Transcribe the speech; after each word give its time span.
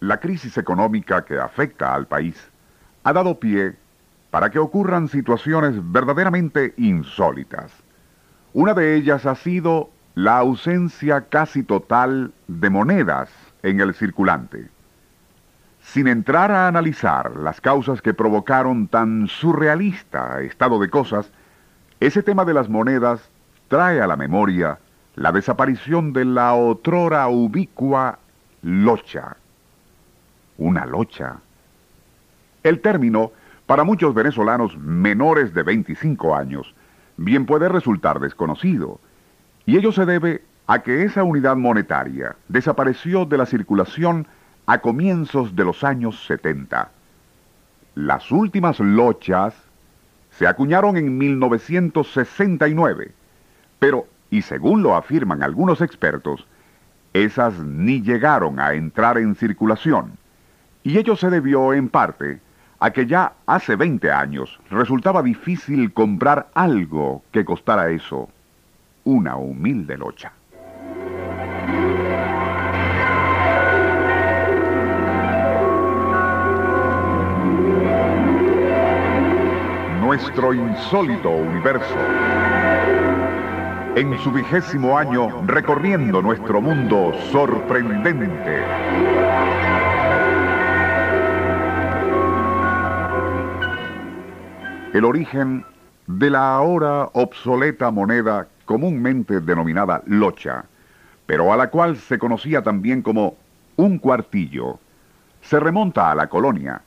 La 0.00 0.18
crisis 0.18 0.56
económica 0.56 1.26
que 1.26 1.38
afecta 1.38 1.94
al 1.94 2.06
país 2.06 2.50
ha 3.04 3.12
dado 3.12 3.38
pie 3.38 3.76
para 4.30 4.48
que 4.48 4.58
ocurran 4.58 5.08
situaciones 5.08 5.74
verdaderamente 5.92 6.72
insólitas. 6.78 7.70
Una 8.54 8.72
de 8.72 8.94
ellas 8.94 9.26
ha 9.26 9.34
sido 9.34 9.90
la 10.14 10.38
ausencia 10.38 11.26
casi 11.28 11.62
total 11.62 12.32
de 12.48 12.70
monedas 12.70 13.28
en 13.62 13.80
el 13.80 13.92
circulante. 13.92 14.70
Sin 15.82 16.08
entrar 16.08 16.50
a 16.50 16.66
analizar 16.66 17.36
las 17.36 17.60
causas 17.60 18.00
que 18.00 18.14
provocaron 18.14 18.88
tan 18.88 19.28
surrealista 19.28 20.40
estado 20.40 20.78
de 20.78 20.88
cosas, 20.88 21.30
ese 22.00 22.22
tema 22.22 22.46
de 22.46 22.54
las 22.54 22.70
monedas 22.70 23.28
trae 23.68 24.00
a 24.00 24.06
la 24.06 24.16
memoria 24.16 24.78
la 25.14 25.30
desaparición 25.30 26.14
de 26.14 26.24
la 26.24 26.54
otrora 26.54 27.28
ubicua 27.28 28.18
locha 28.62 29.36
una 30.60 30.86
locha. 30.86 31.38
El 32.62 32.80
término, 32.80 33.32
para 33.66 33.82
muchos 33.82 34.14
venezolanos 34.14 34.76
menores 34.78 35.52
de 35.54 35.64
25 35.64 36.36
años, 36.36 36.72
bien 37.16 37.46
puede 37.46 37.68
resultar 37.68 38.20
desconocido, 38.20 39.00
y 39.66 39.76
ello 39.76 39.90
se 39.90 40.06
debe 40.06 40.42
a 40.66 40.82
que 40.82 41.02
esa 41.02 41.24
unidad 41.24 41.56
monetaria 41.56 42.36
desapareció 42.48 43.24
de 43.24 43.38
la 43.38 43.46
circulación 43.46 44.26
a 44.66 44.78
comienzos 44.78 45.56
de 45.56 45.64
los 45.64 45.82
años 45.82 46.24
70. 46.26 46.90
Las 47.96 48.30
últimas 48.30 48.78
lochas 48.78 49.54
se 50.30 50.46
acuñaron 50.46 50.96
en 50.96 51.18
1969, 51.18 53.12
pero, 53.78 54.06
y 54.30 54.42
según 54.42 54.82
lo 54.82 54.94
afirman 54.94 55.42
algunos 55.42 55.80
expertos, 55.80 56.46
esas 57.12 57.58
ni 57.58 58.00
llegaron 58.02 58.60
a 58.60 58.74
entrar 58.74 59.18
en 59.18 59.34
circulación. 59.34 60.19
Y 60.82 60.96
ello 60.96 61.16
se 61.16 61.28
debió 61.28 61.74
en 61.74 61.88
parte 61.88 62.40
a 62.78 62.90
que 62.90 63.06
ya 63.06 63.34
hace 63.46 63.76
20 63.76 64.10
años 64.10 64.58
resultaba 64.70 65.22
difícil 65.22 65.92
comprar 65.92 66.48
algo 66.54 67.22
que 67.30 67.44
costara 67.44 67.90
eso, 67.90 68.30
una 69.04 69.36
humilde 69.36 69.98
locha. 69.98 70.32
Nuestro 80.00 80.54
insólito 80.54 81.28
universo. 81.28 81.96
En 83.96 84.18
su 84.20 84.32
vigésimo 84.32 84.96
año 84.96 85.42
recorriendo 85.46 86.22
nuestro 86.22 86.62
mundo 86.62 87.12
sorprendente. 87.30 89.89
El 94.92 95.04
origen 95.04 95.64
de 96.06 96.30
la 96.30 96.54
ahora 96.54 97.08
obsoleta 97.12 97.90
moneda 97.90 98.48
comúnmente 98.64 99.40
denominada 99.40 100.02
locha, 100.06 100.64
pero 101.26 101.52
a 101.52 101.56
la 101.56 101.70
cual 101.70 101.96
se 101.96 102.18
conocía 102.18 102.62
también 102.62 103.02
como 103.02 103.36
un 103.76 103.98
cuartillo, 103.98 104.80
se 105.42 105.60
remonta 105.60 106.10
a 106.10 106.14
la 106.14 106.28
colonia 106.28 106.82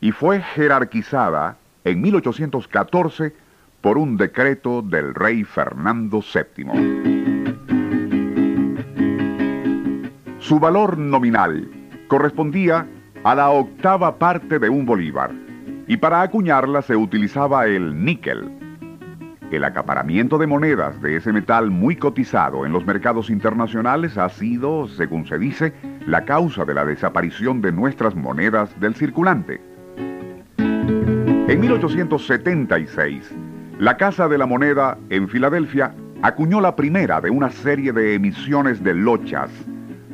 y 0.00 0.12
fue 0.12 0.40
jerarquizada 0.40 1.56
en 1.84 2.00
1814 2.00 3.34
por 3.82 3.98
un 3.98 4.16
decreto 4.16 4.80
del 4.80 5.14
rey 5.14 5.44
Fernando 5.44 6.20
VII. 6.22 6.66
Su 10.38 10.58
valor 10.58 10.96
nominal 10.96 11.68
correspondía 12.08 12.86
a 13.24 13.34
la 13.34 13.50
octava 13.50 14.18
parte 14.18 14.58
de 14.58 14.68
un 14.68 14.86
bolívar, 14.86 15.32
y 15.86 15.96
para 15.96 16.22
acuñarla 16.22 16.82
se 16.82 16.96
utilizaba 16.96 17.66
el 17.66 18.04
níquel. 18.04 18.50
El 19.50 19.64
acaparamiento 19.64 20.38
de 20.38 20.46
monedas 20.46 21.00
de 21.02 21.16
ese 21.16 21.32
metal 21.32 21.70
muy 21.70 21.96
cotizado 21.96 22.64
en 22.64 22.72
los 22.72 22.86
mercados 22.86 23.28
internacionales 23.28 24.16
ha 24.16 24.28
sido, 24.30 24.88
según 24.88 25.26
se 25.26 25.38
dice, 25.38 25.74
la 26.06 26.24
causa 26.24 26.64
de 26.64 26.72
la 26.72 26.86
desaparición 26.86 27.60
de 27.60 27.72
nuestras 27.72 28.14
monedas 28.14 28.78
del 28.80 28.94
circulante. 28.94 29.60
En 30.56 31.60
1876, 31.60 33.34
la 33.78 33.98
Casa 33.98 34.26
de 34.28 34.38
la 34.38 34.46
Moneda 34.46 34.96
en 35.10 35.28
Filadelfia 35.28 35.94
acuñó 36.22 36.60
la 36.60 36.74
primera 36.74 37.20
de 37.20 37.28
una 37.28 37.50
serie 37.50 37.92
de 37.92 38.14
emisiones 38.14 38.82
de 38.82 38.94
lochas, 38.94 39.50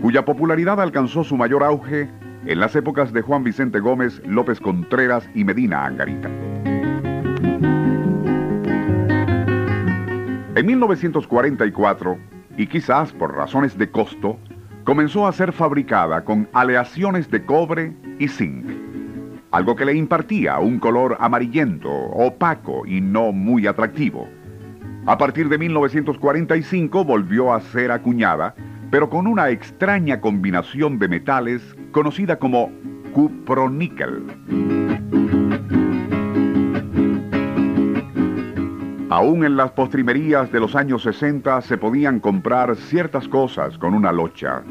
cuya 0.00 0.24
popularidad 0.24 0.80
alcanzó 0.80 1.24
su 1.24 1.36
mayor 1.36 1.64
auge 1.64 2.08
en 2.46 2.60
las 2.60 2.76
épocas 2.76 3.12
de 3.12 3.22
Juan 3.22 3.42
Vicente 3.42 3.80
Gómez, 3.80 4.20
López 4.26 4.60
Contreras 4.60 5.28
y 5.34 5.44
Medina 5.44 5.86
Angarita. 5.86 6.28
En 10.56 10.66
1944, 10.66 12.18
y 12.56 12.66
quizás 12.66 13.12
por 13.12 13.34
razones 13.34 13.76
de 13.76 13.90
costo, 13.90 14.38
comenzó 14.84 15.26
a 15.26 15.32
ser 15.32 15.52
fabricada 15.52 16.24
con 16.24 16.48
aleaciones 16.52 17.30
de 17.30 17.44
cobre 17.44 17.96
y 18.18 18.28
zinc, 18.28 18.66
algo 19.50 19.74
que 19.74 19.84
le 19.84 19.94
impartía 19.94 20.58
un 20.58 20.78
color 20.78 21.16
amarillento, 21.20 21.90
opaco 21.90 22.86
y 22.86 23.00
no 23.00 23.32
muy 23.32 23.66
atractivo. 23.66 24.28
A 25.06 25.18
partir 25.18 25.48
de 25.48 25.58
1945 25.58 27.04
volvió 27.04 27.52
a 27.52 27.60
ser 27.60 27.90
acuñada 27.90 28.54
pero 28.94 29.10
con 29.10 29.26
una 29.26 29.50
extraña 29.50 30.20
combinación 30.20 31.00
de 31.00 31.08
metales 31.08 31.60
conocida 31.90 32.38
como 32.38 32.70
cuproníquel. 33.12 34.22
Aún 39.10 39.44
en 39.44 39.56
las 39.56 39.72
postrimerías 39.72 40.52
de 40.52 40.60
los 40.60 40.76
años 40.76 41.02
60 41.02 41.60
se 41.62 41.76
podían 41.76 42.20
comprar 42.20 42.76
ciertas 42.76 43.26
cosas 43.26 43.76
con 43.78 43.94
una 43.94 44.12
locha. 44.12 44.62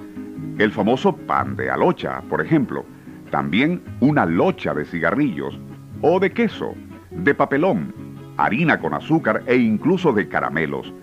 El 0.58 0.72
famoso 0.72 1.14
pan 1.14 1.58
de 1.58 1.70
alocha, 1.70 2.22
por 2.30 2.40
ejemplo. 2.40 2.86
También 3.30 3.82
una 4.00 4.26
locha 4.26 4.74
de 4.74 4.86
cigarrillos 4.86 5.60
o 6.02 6.22
de 6.22 6.32
queso, 6.32 6.76
de 7.12 7.36
papelón, 7.36 7.94
harina 8.38 8.80
con 8.80 8.94
azúcar 8.94 9.44
e 9.48 9.58
incluso 9.58 10.14
de 10.14 10.30
caramelos. 10.30 10.94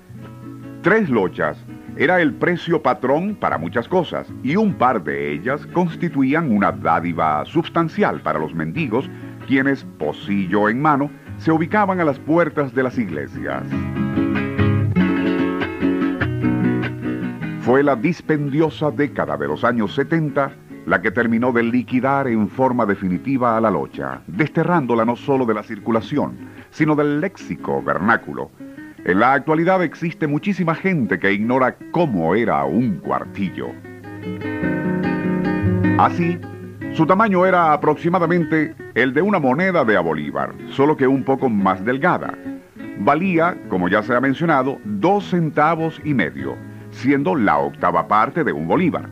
Tres 0.80 1.10
lochas 1.10 1.62
era 2.00 2.22
el 2.22 2.32
precio 2.32 2.80
patrón 2.80 3.36
para 3.38 3.58
muchas 3.58 3.86
cosas 3.86 4.26
y 4.42 4.56
un 4.56 4.72
par 4.72 5.04
de 5.04 5.34
ellas 5.34 5.66
constituían 5.66 6.50
una 6.50 6.72
dádiva 6.72 7.44
sustancial 7.44 8.22
para 8.22 8.38
los 8.38 8.54
mendigos, 8.54 9.10
quienes, 9.46 9.84
pocillo 9.98 10.70
en 10.70 10.80
mano, 10.80 11.10
se 11.36 11.52
ubicaban 11.52 12.00
a 12.00 12.04
las 12.06 12.18
puertas 12.18 12.74
de 12.74 12.82
las 12.82 12.96
iglesias. 12.96 13.62
Fue 17.60 17.82
la 17.82 17.96
dispendiosa 17.96 18.90
década 18.90 19.36
de 19.36 19.48
los 19.48 19.62
años 19.62 19.94
70 19.94 20.52
la 20.86 21.02
que 21.02 21.10
terminó 21.10 21.52
de 21.52 21.62
liquidar 21.64 22.28
en 22.28 22.48
forma 22.48 22.86
definitiva 22.86 23.58
a 23.58 23.60
la 23.60 23.70
locha, 23.70 24.22
desterrándola 24.26 25.04
no 25.04 25.16
solo 25.16 25.44
de 25.44 25.52
la 25.52 25.62
circulación, 25.62 26.38
sino 26.70 26.96
del 26.96 27.20
léxico 27.20 27.82
vernáculo, 27.82 28.50
en 29.04 29.18
la 29.18 29.32
actualidad 29.32 29.82
existe 29.82 30.26
muchísima 30.26 30.74
gente 30.74 31.18
que 31.18 31.32
ignora 31.32 31.76
cómo 31.90 32.34
era 32.34 32.64
un 32.64 32.98
cuartillo. 32.98 33.68
Así, 35.98 36.38
Su 36.92 37.06
tamaño 37.06 37.46
era 37.46 37.72
aproximadamente 37.72 38.74
el 38.94 39.14
de 39.14 39.22
una 39.22 39.38
moneda 39.38 39.84
de 39.84 39.96
a 39.96 40.00
Bolívar, 40.00 40.52
solo 40.70 40.96
que 40.96 41.06
un 41.06 41.22
poco 41.22 41.48
más 41.48 41.84
delgada. 41.84 42.34
Valía, 42.98 43.56
como 43.68 43.88
ya 43.88 44.02
se 44.02 44.14
ha 44.14 44.20
mencionado, 44.20 44.78
dos 44.84 45.30
centavos 45.30 46.00
y 46.04 46.12
medio, 46.14 46.56
siendo 46.90 47.36
la 47.36 47.58
octava 47.58 48.08
parte 48.08 48.42
de 48.42 48.52
un 48.52 48.66
Bolívar. 48.66 49.08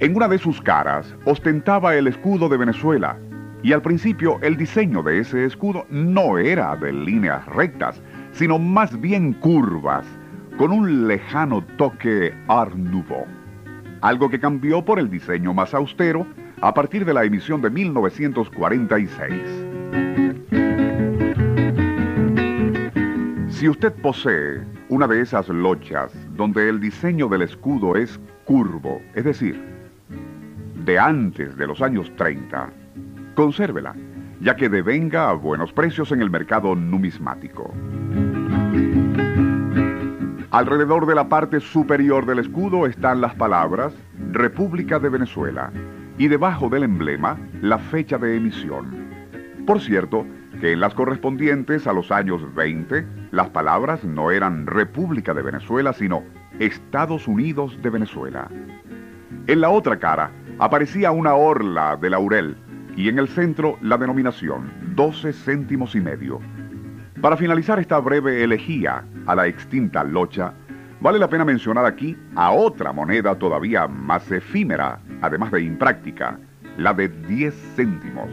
En 0.00 0.16
una 0.16 0.26
de 0.26 0.36
sus 0.36 0.60
caras 0.60 1.14
ostentaba 1.24 1.94
el 1.94 2.08
escudo 2.08 2.48
de 2.48 2.56
Venezuela, 2.56 3.16
y 3.62 3.72
al 3.72 3.82
principio 3.82 4.40
el 4.42 4.56
diseño 4.56 5.02
de 5.04 5.20
ese 5.20 5.44
escudo 5.44 5.86
no 5.88 6.38
era 6.38 6.74
de 6.76 6.92
líneas 6.92 7.46
rectas, 7.46 8.02
sino 8.32 8.58
más 8.58 9.00
bien 9.00 9.32
curvas, 9.34 10.06
con 10.58 10.72
un 10.72 11.06
lejano 11.08 11.62
toque 11.76 12.34
Art 12.48 12.74
Nouveau. 12.74 13.26
Algo 14.00 14.28
que 14.28 14.40
cambió 14.40 14.84
por 14.84 14.98
el 14.98 15.08
diseño 15.08 15.54
más 15.54 15.74
austero 15.74 16.26
a 16.60 16.74
partir 16.74 17.04
de 17.04 17.14
la 17.14 17.24
emisión 17.24 17.62
de 17.62 17.70
1946. 17.70 19.32
Si 23.48 23.68
usted 23.68 23.92
posee 24.02 24.60
una 24.88 25.06
de 25.06 25.20
esas 25.20 25.48
lochas 25.48 26.12
donde 26.36 26.68
el 26.68 26.80
diseño 26.80 27.28
del 27.28 27.42
escudo 27.42 27.96
es 27.96 28.18
curvo, 28.44 29.00
es 29.14 29.24
decir, 29.24 29.60
de 30.84 30.98
antes 30.98 31.56
de 31.56 31.66
los 31.66 31.80
años 31.80 32.10
30, 32.16 32.70
consérvela, 33.34 33.94
ya 34.42 34.56
que 34.56 34.68
devenga 34.68 35.30
a 35.30 35.34
buenos 35.34 35.72
precios 35.72 36.10
en 36.10 36.20
el 36.20 36.30
mercado 36.30 36.74
numismático. 36.74 37.72
Alrededor 40.50 41.06
de 41.06 41.14
la 41.14 41.28
parte 41.28 41.60
superior 41.60 42.26
del 42.26 42.40
escudo 42.40 42.86
están 42.86 43.20
las 43.20 43.34
palabras 43.36 43.94
República 44.32 44.98
de 44.98 45.08
Venezuela 45.08 45.70
y 46.18 46.28
debajo 46.28 46.68
del 46.68 46.82
emblema 46.82 47.38
la 47.62 47.78
fecha 47.78 48.18
de 48.18 48.36
emisión. 48.36 49.06
Por 49.64 49.80
cierto, 49.80 50.26
que 50.60 50.72
en 50.72 50.80
las 50.80 50.92
correspondientes 50.94 51.86
a 51.86 51.92
los 51.92 52.10
años 52.10 52.42
20, 52.54 53.06
las 53.30 53.48
palabras 53.50 54.04
no 54.04 54.30
eran 54.30 54.66
República 54.66 55.32
de 55.32 55.42
Venezuela, 55.42 55.92
sino 55.92 56.22
Estados 56.58 57.28
Unidos 57.28 57.80
de 57.80 57.90
Venezuela. 57.90 58.48
En 59.46 59.60
la 59.60 59.70
otra 59.70 59.98
cara 59.98 60.30
aparecía 60.58 61.12
una 61.12 61.34
orla 61.34 61.96
de 61.96 62.10
laurel 62.10 62.56
y 62.96 63.08
en 63.08 63.18
el 63.18 63.28
centro 63.28 63.78
la 63.80 63.96
denominación 63.96 64.72
12 64.94 65.32
céntimos 65.32 65.94
y 65.94 66.00
medio. 66.00 66.40
Para 67.20 67.36
finalizar 67.36 67.78
esta 67.78 67.98
breve 68.00 68.42
elegía 68.42 69.04
a 69.26 69.34
la 69.34 69.46
extinta 69.46 70.02
locha, 70.04 70.52
vale 71.00 71.18
la 71.18 71.28
pena 71.28 71.44
mencionar 71.44 71.86
aquí 71.86 72.16
a 72.34 72.50
otra 72.50 72.92
moneda 72.92 73.34
todavía 73.38 73.86
más 73.86 74.30
efímera, 74.30 74.98
además 75.20 75.52
de 75.52 75.62
impráctica, 75.62 76.38
la 76.78 76.92
de 76.92 77.08
10 77.08 77.54
céntimos. 77.76 78.28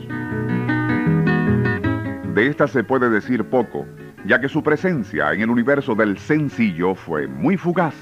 De 2.34 2.48
esta 2.48 2.68
se 2.68 2.84
puede 2.84 3.10
decir 3.10 3.44
poco, 3.46 3.86
ya 4.26 4.40
que 4.40 4.50
su 4.50 4.64
presencia 4.64 5.34
en 5.34 5.42
el 5.42 5.50
universo 5.50 5.96
del 5.96 6.18
sencillo 6.18 6.96
fue 6.96 7.28
muy 7.28 7.58
fugaz, 7.58 7.96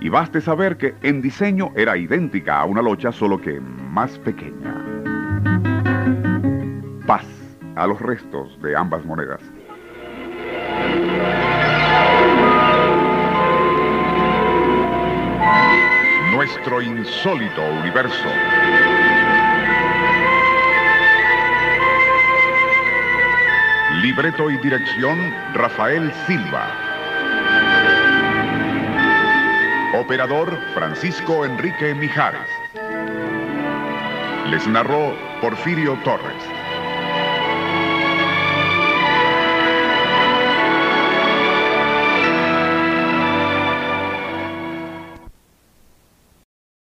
y 0.00 0.08
baste 0.08 0.40
saber 0.40 0.76
que 0.76 0.94
en 1.02 1.20
diseño 1.20 1.72
era 1.76 1.96
idéntica 1.96 2.60
a 2.60 2.64
una 2.64 2.82
locha, 2.82 3.12
solo 3.12 3.40
que 3.40 3.60
más 3.60 4.18
pequeña. 4.18 4.89
A 7.80 7.86
los 7.86 7.98
restos 7.98 8.60
de 8.60 8.76
ambas 8.76 9.02
monedas. 9.06 9.40
Nuestro 16.34 16.82
insólito 16.82 17.62
universo. 17.80 18.28
Libreto 24.02 24.50
y 24.50 24.58
dirección 24.58 25.34
Rafael 25.54 26.12
Silva. 26.26 26.66
Operador 29.98 30.54
Francisco 30.74 31.46
Enrique 31.46 31.94
Mijares. 31.94 32.46
Les 34.50 34.66
narró 34.66 35.14
Porfirio 35.40 35.94
Torres. 36.04 36.59